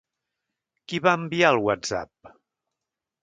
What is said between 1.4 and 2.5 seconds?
el WhatsApp?